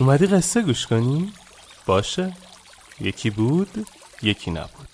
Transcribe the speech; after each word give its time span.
اومدی 0.00 0.26
قصه 0.26 0.62
گوش 0.62 0.86
کنی؟ 0.86 1.32
باشه. 1.86 2.32
یکی 3.00 3.30
بود 3.30 3.86
یکی 4.22 4.50
نبود. 4.50 4.88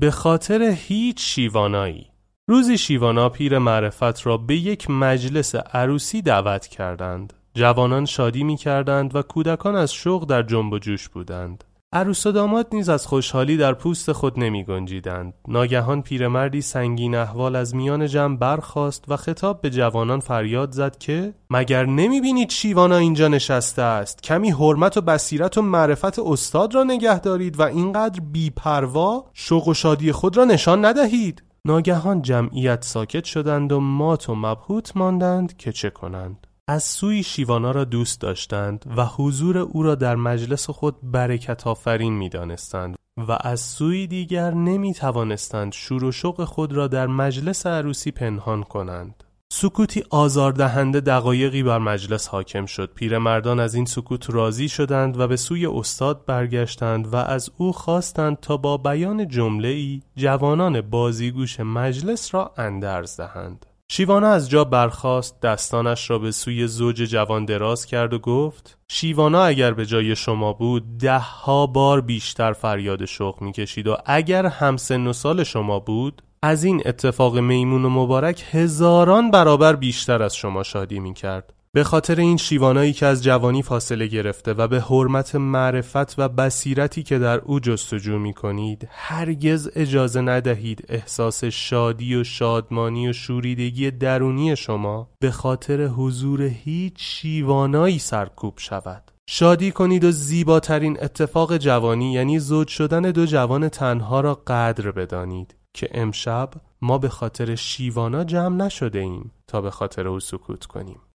به 0.00 0.10
خاطر 0.10 0.62
هیچ 0.62 1.20
شیوانایی. 1.20 2.10
روزی 2.48 2.78
شیوانا 2.78 3.28
پیر 3.28 3.58
معرفت 3.58 4.26
را 4.26 4.36
به 4.36 4.56
یک 4.56 4.90
مجلس 4.90 5.54
عروسی 5.54 6.22
دعوت 6.22 6.66
کردند. 6.66 7.41
جوانان 7.54 8.04
شادی 8.04 8.44
می 8.44 8.56
کردند 8.56 9.16
و 9.16 9.22
کودکان 9.22 9.76
از 9.76 9.92
شوق 9.92 10.24
در 10.24 10.42
جنب 10.42 10.72
و 10.72 10.78
جوش 10.78 11.08
بودند. 11.08 11.64
عروس 11.94 12.26
و 12.26 12.32
داماد 12.32 12.66
نیز 12.72 12.88
از 12.88 13.06
خوشحالی 13.06 13.56
در 13.56 13.74
پوست 13.74 14.12
خود 14.12 14.38
نمی 14.38 14.64
گنجیدند. 14.64 15.34
ناگهان 15.48 16.02
پیرمردی 16.02 16.60
سنگین 16.60 17.14
احوال 17.14 17.56
از 17.56 17.74
میان 17.74 18.06
جمع 18.06 18.36
برخاست 18.36 19.04
و 19.08 19.16
خطاب 19.16 19.60
به 19.60 19.70
جوانان 19.70 20.20
فریاد 20.20 20.72
زد 20.72 20.98
که 20.98 21.34
مگر 21.50 21.86
نمی 21.86 22.20
بینید 22.20 22.50
شیوانا 22.50 22.96
اینجا 22.96 23.28
نشسته 23.28 23.82
است؟ 23.82 24.22
کمی 24.22 24.50
حرمت 24.50 24.96
و 24.96 25.00
بصیرت 25.00 25.58
و 25.58 25.62
معرفت 25.62 26.18
استاد 26.18 26.74
را 26.74 26.84
نگه 26.84 27.18
دارید 27.18 27.60
و 27.60 27.62
اینقدر 27.62 28.20
بیپروا 28.20 29.24
شوق 29.32 29.68
و 29.68 29.74
شادی 29.74 30.12
خود 30.12 30.36
را 30.36 30.44
نشان 30.44 30.84
ندهید. 30.84 31.42
ناگهان 31.64 32.22
جمعیت 32.22 32.84
ساکت 32.84 33.24
شدند 33.24 33.72
و 33.72 33.80
مات 33.80 34.28
و 34.28 34.34
مبهوت 34.34 34.96
ماندند 34.96 35.56
که 35.56 35.72
چه 35.72 35.90
کنند. 35.90 36.46
از 36.72 36.84
سوی 36.84 37.22
شیوانا 37.22 37.70
را 37.70 37.84
دوست 37.84 38.20
داشتند 38.20 38.84
و 38.96 39.06
حضور 39.06 39.58
او 39.58 39.82
را 39.82 39.94
در 39.94 40.16
مجلس 40.16 40.70
خود 40.70 40.96
برکت 41.02 41.66
آفرین 41.66 42.12
می 42.12 42.28
دانستند 42.28 42.96
و 43.28 43.38
از 43.40 43.60
سوی 43.60 44.06
دیگر 44.06 44.54
نمی 44.54 44.94
توانستند 44.94 45.72
شور 45.72 46.04
و 46.04 46.12
شوق 46.12 46.44
خود 46.44 46.72
را 46.72 46.88
در 46.88 47.06
مجلس 47.06 47.66
عروسی 47.66 48.10
پنهان 48.10 48.62
کنند. 48.62 49.24
سکوتی 49.52 50.04
آزاردهنده 50.10 51.00
دقایقی 51.00 51.62
بر 51.62 51.78
مجلس 51.78 52.28
حاکم 52.28 52.66
شد. 52.66 52.92
پیرمردان 52.94 53.60
از 53.60 53.74
این 53.74 53.84
سکوت 53.84 54.30
راضی 54.30 54.68
شدند 54.68 55.20
و 55.20 55.28
به 55.28 55.36
سوی 55.36 55.66
استاد 55.66 56.26
برگشتند 56.26 57.12
و 57.12 57.16
از 57.16 57.50
او 57.56 57.72
خواستند 57.72 58.40
تا 58.40 58.56
با 58.56 58.76
بیان 58.76 59.28
جمله 59.28 59.68
ای 59.68 60.02
جوانان 60.16 60.80
بازیگوش 60.80 61.60
مجلس 61.60 62.34
را 62.34 62.54
اندرز 62.56 63.16
دهند. 63.16 63.66
شیوانا 63.94 64.28
از 64.28 64.50
جا 64.50 64.64
برخاست 64.64 65.40
دستانش 65.40 66.10
را 66.10 66.18
به 66.18 66.30
سوی 66.30 66.66
زوج 66.66 66.96
جوان 66.96 67.44
دراز 67.44 67.86
کرد 67.86 68.12
و 68.12 68.18
گفت 68.18 68.78
شیوانا 68.88 69.44
اگر 69.44 69.74
به 69.74 69.86
جای 69.86 70.16
شما 70.16 70.52
بود 70.52 70.98
ده 70.98 71.18
ها 71.18 71.66
بار 71.66 72.00
بیشتر 72.00 72.52
فریاد 72.52 73.04
شوق 73.04 73.42
می‌کشید 73.42 73.86
و 73.86 73.96
اگر 74.06 74.46
همسن 74.46 75.06
و 75.06 75.12
سال 75.12 75.44
شما 75.44 75.78
بود 75.78 76.22
از 76.42 76.64
این 76.64 76.82
اتفاق 76.86 77.38
میمون 77.38 77.84
و 77.84 77.88
مبارک 77.88 78.44
هزاران 78.50 79.30
برابر 79.30 79.76
بیشتر 79.76 80.22
از 80.22 80.36
شما 80.36 80.62
شادی 80.62 81.00
می‌کرد. 81.00 81.52
به 81.74 81.84
خاطر 81.84 82.20
این 82.20 82.36
شیوانایی 82.36 82.92
که 82.92 83.06
از 83.06 83.22
جوانی 83.22 83.62
فاصله 83.62 84.06
گرفته 84.06 84.52
و 84.52 84.68
به 84.68 84.80
حرمت 84.80 85.34
معرفت 85.34 86.18
و 86.18 86.28
بصیرتی 86.28 87.02
که 87.02 87.18
در 87.18 87.38
او 87.38 87.60
جستجو 87.60 88.18
می 88.18 88.32
کنید 88.32 88.88
هرگز 88.90 89.70
اجازه 89.76 90.20
ندهید 90.20 90.84
احساس 90.88 91.44
شادی 91.44 92.14
و 92.14 92.24
شادمانی 92.24 93.08
و 93.08 93.12
شوریدگی 93.12 93.90
درونی 93.90 94.56
شما 94.56 95.10
به 95.18 95.30
خاطر 95.30 95.86
حضور 95.86 96.42
هیچ 96.42 96.94
شیوانایی 96.96 97.98
سرکوب 97.98 98.54
شود. 98.58 99.10
شادی 99.26 99.70
کنید 99.70 100.04
و 100.04 100.10
زیباترین 100.10 100.98
اتفاق 101.02 101.56
جوانی 101.56 102.12
یعنی 102.12 102.38
زوج 102.38 102.68
شدن 102.68 103.02
دو 103.02 103.26
جوان 103.26 103.68
تنها 103.68 104.20
را 104.20 104.34
قدر 104.34 104.90
بدانید 104.90 105.54
که 105.74 105.88
امشب 105.92 106.50
ما 106.82 106.98
به 106.98 107.08
خاطر 107.08 107.54
شیوانا 107.54 108.24
جمع 108.24 108.56
نشده 108.56 108.98
ایم 108.98 109.32
تا 109.46 109.60
به 109.60 109.70
خاطر 109.70 110.08
او 110.08 110.20
سکوت 110.20 110.66
کنیم. 110.66 111.00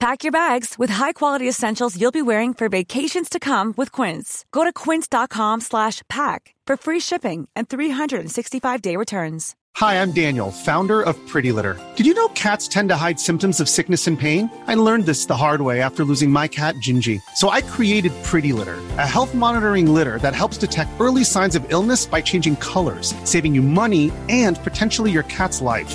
Pack 0.00 0.22
your 0.22 0.30
bags 0.30 0.76
with 0.78 0.90
high-quality 0.90 1.48
essentials 1.48 2.00
you'll 2.00 2.12
be 2.12 2.22
wearing 2.22 2.54
for 2.54 2.68
vacations 2.68 3.28
to 3.28 3.40
come 3.40 3.74
with 3.76 3.90
Quince. 3.90 4.44
Go 4.52 4.62
to 4.62 4.72
quince.com 4.72 5.60
slash 5.60 6.02
pack 6.08 6.54
for 6.68 6.76
free 6.76 7.00
shipping 7.00 7.48
and 7.56 7.68
365-day 7.68 8.94
returns. 8.94 9.56
Hi, 9.76 10.00
I'm 10.00 10.12
Daniel, 10.12 10.50
founder 10.50 11.02
of 11.02 11.14
Pretty 11.26 11.52
Litter. 11.52 11.78
Did 11.96 12.06
you 12.06 12.14
know 12.14 12.28
cats 12.28 12.66
tend 12.68 12.88
to 12.88 12.96
hide 12.96 13.20
symptoms 13.20 13.60
of 13.60 13.68
sickness 13.68 14.06
and 14.06 14.18
pain? 14.18 14.50
I 14.66 14.74
learned 14.74 15.04
this 15.06 15.26
the 15.26 15.36
hard 15.36 15.60
way 15.60 15.80
after 15.82 16.04
losing 16.04 16.30
my 16.30 16.48
cat, 16.48 16.74
Gingy. 16.76 17.20
So 17.34 17.50
I 17.50 17.60
created 17.62 18.12
Pretty 18.22 18.52
Litter, 18.52 18.78
a 18.98 19.06
health 19.06 19.34
monitoring 19.34 19.92
litter 19.92 20.18
that 20.18 20.34
helps 20.34 20.58
detect 20.58 20.90
early 21.00 21.22
signs 21.22 21.54
of 21.54 21.64
illness 21.72 22.06
by 22.06 22.20
changing 22.20 22.56
colors, 22.56 23.14
saving 23.24 23.54
you 23.54 23.62
money 23.62 24.10
and 24.28 24.62
potentially 24.64 25.10
your 25.10 25.24
cat's 25.24 25.60
life. 25.60 25.94